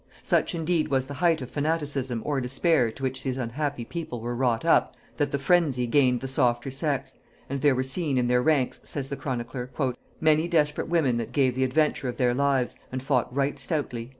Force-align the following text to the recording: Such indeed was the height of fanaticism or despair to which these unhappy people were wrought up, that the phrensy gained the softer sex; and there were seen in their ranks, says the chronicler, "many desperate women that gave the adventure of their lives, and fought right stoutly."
Such 0.23 0.55
indeed 0.55 0.87
was 0.87 1.05
the 1.05 1.13
height 1.21 1.43
of 1.43 1.51
fanaticism 1.51 2.23
or 2.25 2.41
despair 2.41 2.89
to 2.89 3.03
which 3.03 3.21
these 3.21 3.37
unhappy 3.37 3.85
people 3.85 4.19
were 4.19 4.35
wrought 4.35 4.65
up, 4.65 4.95
that 5.17 5.31
the 5.31 5.37
phrensy 5.37 5.85
gained 5.85 6.21
the 6.21 6.27
softer 6.27 6.71
sex; 6.71 7.17
and 7.47 7.61
there 7.61 7.75
were 7.75 7.83
seen 7.83 8.17
in 8.17 8.25
their 8.25 8.41
ranks, 8.41 8.79
says 8.83 9.09
the 9.09 9.15
chronicler, 9.15 9.69
"many 10.19 10.47
desperate 10.47 10.87
women 10.89 11.17
that 11.17 11.33
gave 11.33 11.53
the 11.53 11.63
adventure 11.63 12.09
of 12.09 12.17
their 12.17 12.33
lives, 12.33 12.77
and 12.91 13.03
fought 13.03 13.31
right 13.31 13.59
stoutly." 13.59 14.09